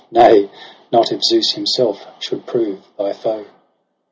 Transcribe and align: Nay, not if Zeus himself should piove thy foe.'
Nay, 0.09 0.49
not 0.91 1.11
if 1.11 1.23
Zeus 1.23 1.51
himself 1.51 2.03
should 2.17 2.47
piove 2.47 2.81
thy 2.97 3.13
foe.' 3.13 3.45